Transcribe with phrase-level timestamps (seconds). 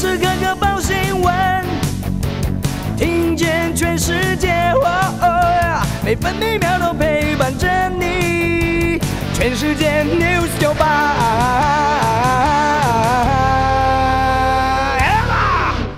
[0.00, 1.62] 时刻刻报新闻，
[2.96, 4.72] 听见全世界，
[6.02, 8.98] 每分每秒都陪伴着你。
[9.34, 11.14] 全世界 news 九八。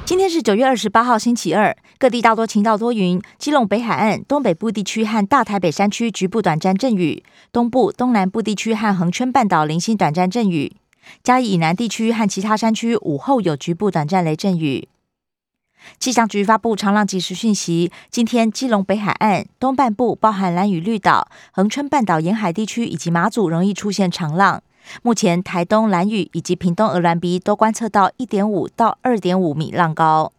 [0.05, 7.23] 今天是九月二十八号，星期二，各地大多晴到多云，基隆北海岸、东北部地区和大台北山区局部短暂阵雨，
[7.53, 10.73] 东部、东南部地区和恒春半岛零星短暂阵雨。
[11.23, 14.89] 嘉义以南地区和其他山区午后有局部短暂雷阵雨。
[15.99, 24.62] 气象局发布长浪即时讯息，今天基隆北海岸东半部，包含蓝屿绿岛、恒春半岛沿海地区以及马祖，容易出现长浪。
[25.03, 30.32] 目前台东蓝屿以及屏东鹅銮鼻都观测到一点五到二点五米浪高。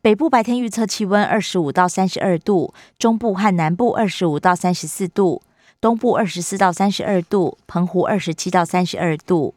[0.00, 5.42] 北部白天预测气温二十五到三十二度，中部和南部二十五到三十四度。
[5.80, 9.54] 东部二十四到三十二度，澎湖二十七到三十二度。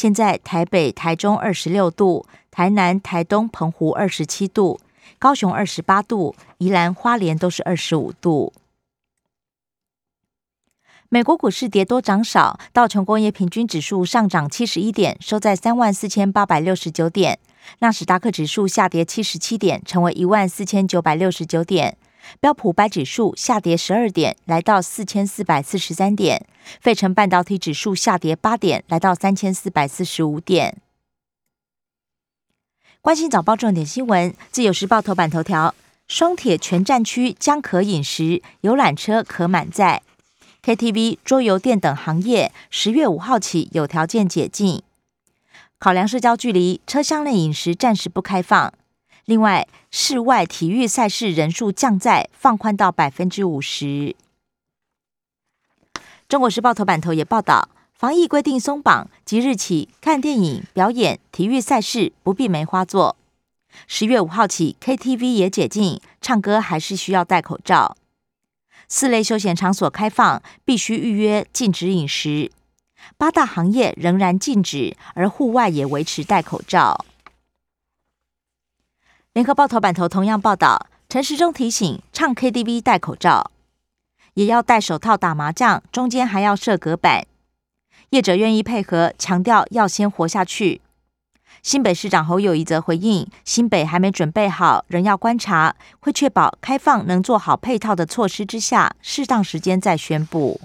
[0.00, 4.80] 现在台北、台中二十六度，台南、台东、澎湖二十七度，
[5.18, 8.54] 高雄二十八度，宜兰花莲都是二十五度。
[11.10, 17.36] 美国股市跌多涨少，道琼工业平均指数上涨七十一点，收在三万四千八百六十九点；
[17.80, 21.98] 纳斯达克指数下跌七十七点，成为一万四千九百六十九点。
[22.38, 26.46] 标普白指数下跌十二点，来到四千四百四十三点。
[26.80, 30.78] 费城半导体指数下跌八点，来到三千四百四十五点。
[33.00, 35.74] 关心早报重点新闻，自由时报头版头条：
[36.06, 40.02] 双铁全站区将可饮食，游览车可满载。
[40.62, 44.82] KTV、桌游店等行业十月五号起有条件解禁。
[45.78, 48.74] 考量社交距离，车厢内饮食暂时不开放。
[49.30, 54.16] 另外，室外体育赛事人数降在放宽到百分之五十。
[56.28, 63.14] 中国时报头版头也报道，防疫规定松绑，即日起看电影、表演、体育赛事不必梅花座。
[63.86, 67.96] 十月五号起，KTV 也解禁，唱歌还是需要戴口罩。
[68.88, 72.50] 四类休闲场所开放，必须预约，禁止饮食。
[73.16, 77.04] 八大行业仍然禁止，而户外也维持戴口罩。
[79.32, 83.52] 联合报头版头同样报道，陈时中提醒唱 KTV 戴口罩，
[84.34, 87.24] 也要戴手套打麻将，中间还要设隔板。
[88.08, 90.80] 业者愿意配合，强调要先活下去。
[91.62, 100.60] 新北市长侯友谊则回应，新北还没准备好，仍要观察，会确保开放能做好配套的措施之下，适当时间再宣布。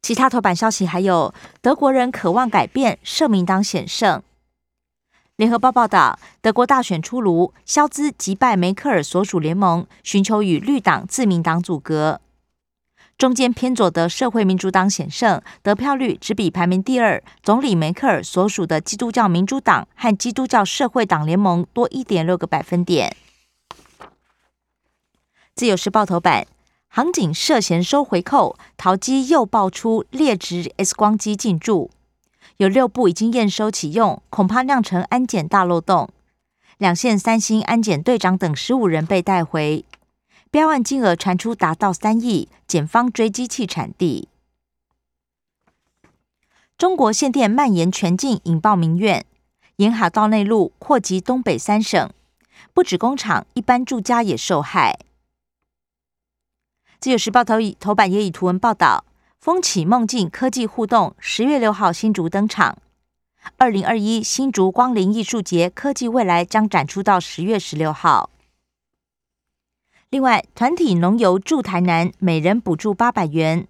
[0.00, 4.22] 其他头版消息还有，德国人渴望改变，社民党险胜。
[5.38, 12.20] 联合报报道，德国大选出炉，肖兹击败梅克尔所属联盟，寻求与绿党、自民党阻隔。
[13.16, 23.16] 中间偏左的社会民主党险胜，得票率只比排名第二总理梅克尔所属的基督教民主党和基督教社会党联盟多一点六个百分点。
[25.54, 26.48] 自由时报头版，
[26.88, 31.92] 航警涉嫌收回扣，淘机又爆出劣质 X 光机进驻。
[32.58, 36.10] 有六部已经验收启用，恐怕酿成安检大漏洞。
[36.76, 39.84] 两线三星安检队长等十五人被带回，
[40.50, 44.28] 标案金额传出达到三亿，检方追机器产地。
[46.76, 49.24] 中国限电蔓延全境，引爆民怨。
[49.76, 52.10] 沿海道内陆扩及东北三省，
[52.74, 54.98] 不止工厂，一般住家也受害。
[56.98, 59.04] 自由时报头头版也以图文报道。
[59.40, 62.76] 风起梦境科技互动，十月六号新竹登场。
[63.56, 68.30] 二零二一新竹光临艺术节科技未来将展出到十月十六号。
[70.10, 73.68] 另外，团体农游住台南，每人补助八百元。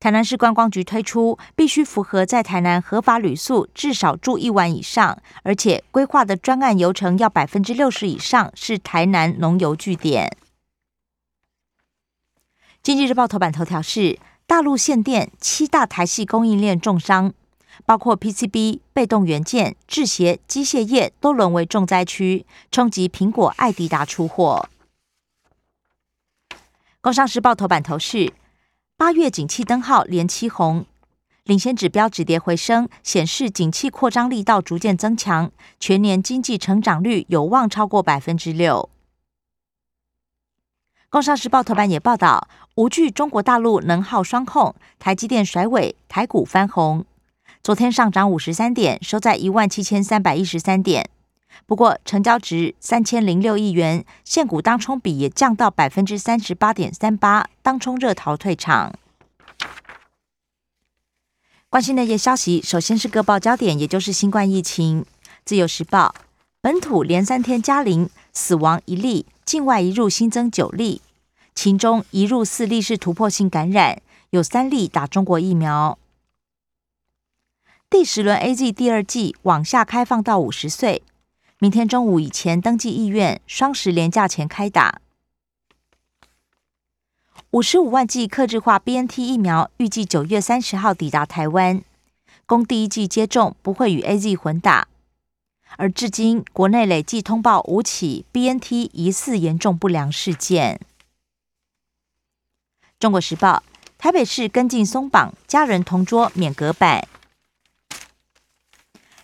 [0.00, 10.34] 台南市观光局推出，必须符合在台南合法旅宿至少住一晚以上，而且规划的专案游程要百分之六十以上是台南农游据点。
[12.82, 14.18] 经济日报头版头条是。
[14.48, 17.34] 大陆限电，七大台系供应链重伤，
[17.84, 24.68] 包括 PCB、被动元件、制鞋、机械业都沦为重灾区，冲击苹果、艾迪达出货。
[27.00, 28.32] 工商时报头版头是
[28.96, 30.86] 八月景气灯号连七红，
[31.42, 35.50] 领先指标止跌回升，显示景气扩张力道逐渐增强，
[35.80, 38.88] 全年经济成长率有望超过百分之六。
[41.08, 47.04] 工商时报头版也报道，无惧中国大陆能耗双控，台积电甩尾，台股翻红。
[47.62, 51.08] 昨天上涨五十三点，收在一万七千三百一十三点。
[51.64, 58.92] 不过成交值三千零六亿元，现股当冲比也降到百分之三十八点三八，当冲热逃退场。
[61.68, 65.04] 关心的夜消息，首先是各报焦点，也就是新冠疫情。
[65.44, 66.14] 自由时报
[66.60, 71.00] 本土连三天加零，死亡一例，境外一入新增九例，
[71.54, 75.98] 其中一入四例是突破性感染，有三例打中国疫苗。
[77.88, 81.02] 第十轮 A Z 第二季往下开放到五十岁，
[81.58, 85.00] 明天中午以前登记意愿，双十连假前开打。
[87.52, 91.82] 五十五万剂克制化 B N T 疫苗预计九月三十号抵达台湾，
[92.44, 94.88] 供第一季接种不会与 A Z 混打。
[95.76, 100.80] 而至今国内累计通报五起 B N T 疑似严重不良事件。
[102.98, 103.62] 中国时报
[103.98, 107.06] 台北市跟进松绑，家人同桌免隔板。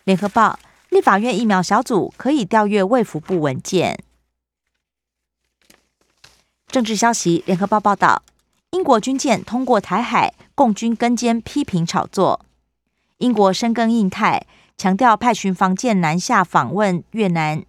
[0.04, 0.58] 联合报
[0.90, 4.02] 立法院疫苗小组可以调阅卫福部文件。
[6.66, 8.22] 政治消息，联合报报道，
[8.70, 12.44] 英国军舰通过台海，共军跟监批评炒作。
[13.18, 14.46] 英国深耕印太，
[14.76, 17.64] 强调派巡防舰南下访问越南。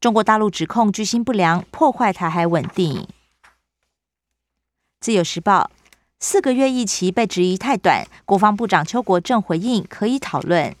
[0.00, 3.06] 中国大陆指控居心不良，破坏台海稳定。
[5.00, 5.70] 自由时报，
[6.20, 10.74] 四个月疫期被质疑太短，国防部长邱国正回应可以讨论。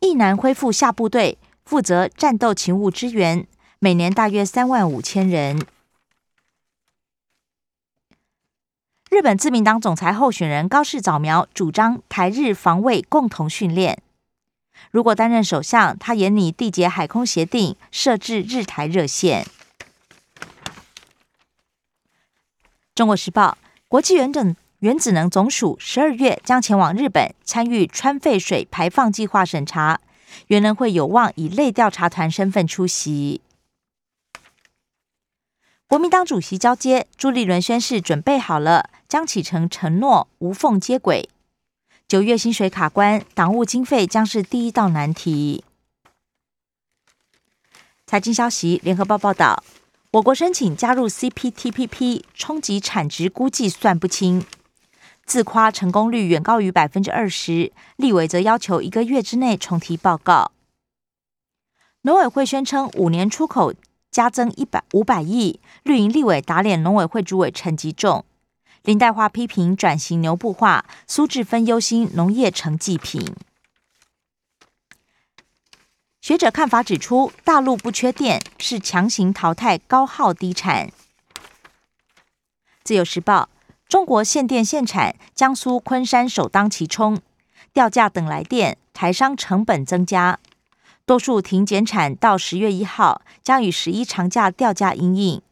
[0.00, 3.46] 一南恢复下部队，负责战斗勤务支援。
[3.78, 5.60] 每年大约三万五千人。
[9.14, 14.02] 日本自民党总裁候选人高市早苗主张台日防卫共同训练。
[14.90, 19.46] 如果担任首相，他也拟缔结海空协定，设置日台热线。
[22.96, 23.56] 中国时报
[23.86, 30.00] 国际原整原子能总署十二月将前往日本参与川废水排放计划审查，
[30.48, 33.40] 原能会有望以类调查团身份出席。
[35.86, 41.28] 国民党主席交接，朱立伦宣誓准备好了，将启程承诺无缝接轨。
[42.08, 45.62] 九月薪水卡关，党务经费将是第一道难题。
[48.06, 49.62] 财经消息，联合报报道，
[50.12, 54.44] 我国申请加入 CPTPP，冲击产值估计算不清，
[55.26, 60.50] 自夸成功率远高于百分之二十，立委则要求一个月之内重提报告。
[62.02, 63.74] 农委会宣称五年出口。
[64.14, 68.24] 加增一百五百亿，绿营立委打脸农委会主委陈吉仲，
[68.84, 73.34] 林黛华批评转型牛步化，苏志芬忧心农业成祭品。
[76.20, 80.92] 学者看法指出，大陆不缺电，是强行淘汰高耗低产。
[82.84, 83.48] 自由时报，
[83.88, 87.20] 中国限电限产，江苏昆山首当其冲，
[87.72, 90.38] 掉价等来电，台商成本增加。
[91.06, 95.42] 多数停减产到十月一号，将与十一长假调价应应，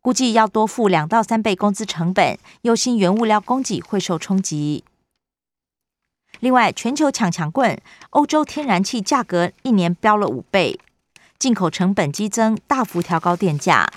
[0.00, 4.82] 估计要多付两到三倍工资成本，忧心原物料供给会受冲击。
[6.40, 7.80] 另外，全球抢强棍，
[8.10, 10.80] 欧洲天然气价格一年飙了五倍，
[11.38, 13.88] 进口成本激增，大幅调高电价。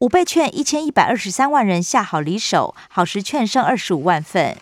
[0.00, 4.58] 五倍券一千一百二十三万人下好离手，好时券剩二十五万份。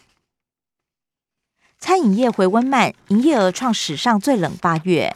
[1.83, 5.13] 餐饮业回温慢，营业额创史上最冷八月。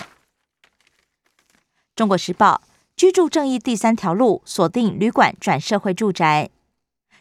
[1.95, 2.61] 中国时报
[2.97, 6.51] 居住正义第三条路锁定旅馆转社会住宅。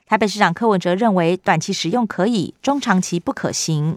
[0.08, 3.96] 台北市长柯文哲认为，短期使用可以，中长期不可行。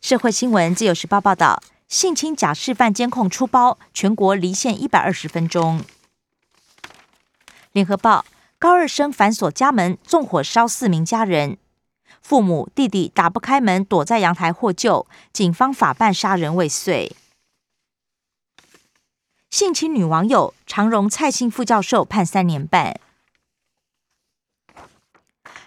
[0.00, 5.82] 社会新闻自由时报报道，性侵假示范监控出包，全国离线一百二十分钟。
[7.72, 8.24] 联合报
[8.60, 11.58] 高二生反锁家门，纵火烧四名家人。
[12.26, 15.06] 父母弟弟打不开门，躲在阳台获救。
[15.32, 17.14] 警方法办杀人未遂。
[19.48, 22.98] 性侵女网友长荣蔡姓副教授判三年半。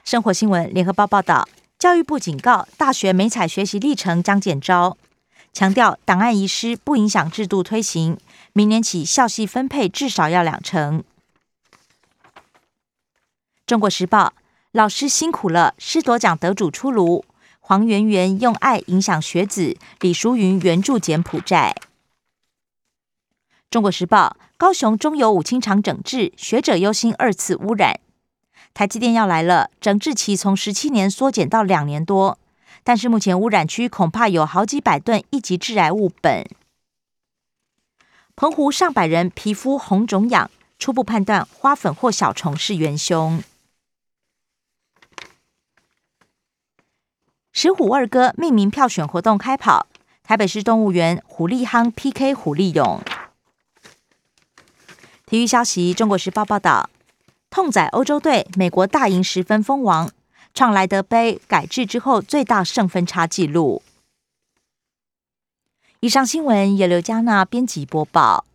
[0.03, 1.47] 生活新闻联合报报道，
[1.77, 4.97] 教育部警告大学美采学习历程将减招，
[5.53, 8.17] 强调档案遗失不影响制度推行。
[8.51, 11.05] 明年起校系分配至少要两成。
[13.65, 14.33] 中国时报。
[14.71, 17.25] 老师辛苦了，师铎奖得主出炉。
[17.59, 21.75] 黄圆圆用爱影响学子，李淑云援助柬埔寨。
[23.71, 27.99] 中国时报：高雄中油五清厂整治，学者忧心二次污染。
[28.75, 32.37] 台积电要来了，整治期从十七年缩减到两年多，
[32.83, 36.45] 但是目前污染区恐怕有好几百吨一级致癌物苯。
[38.35, 43.41] 澎湖上百人皮肤红肿痒，初步判断花粉或小虫是元凶。
[47.51, 49.87] 石虎二哥命名票选活动开跑，
[50.23, 53.01] 台北市动物园虎力夯 PK 虎力勇。
[55.25, 56.89] 体育消息，中国时报报道，
[57.49, 60.09] 痛宰欧洲队，美国大赢十分封王，
[60.53, 63.83] 创莱德杯改制之后最大胜分差纪录。
[65.99, 68.45] 以上新闻由刘嘉娜编辑播报。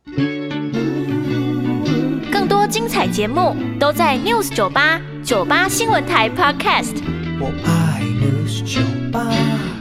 [2.33, 7.03] 更多精彩节目都在 News 九八九八新闻台 Podcast。
[7.41, 7.84] 我爱
[8.47, 9.74] 是酒吧。